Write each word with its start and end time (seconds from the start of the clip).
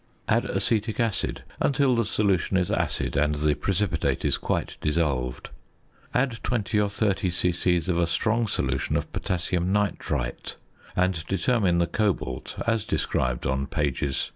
Add 0.27 0.45
acetic 0.45 0.99
acid 0.99 1.43
until 1.59 1.95
the 1.95 2.05
solution 2.05 2.57
is 2.57 2.71
acid 2.71 3.15
and 3.15 3.35
the 3.35 3.53
precipitate 3.53 4.25
is 4.25 4.35
quite 4.39 4.77
dissolved. 4.81 5.51
Add 6.11 6.39
20 6.41 6.79
or 6.79 6.89
30 6.89 7.29
c.c. 7.29 7.77
of 7.87 7.99
a 7.99 8.07
strong 8.07 8.47
solution 8.47 8.97
of 8.97 9.13
potassium 9.13 9.71
nitrite, 9.71 10.55
and 10.95 11.23
determine 11.27 11.77
the 11.77 11.85
cobalt, 11.85 12.55
as 12.65 12.83
described 12.83 13.45
on 13.45 13.67
pp. 13.67 14.29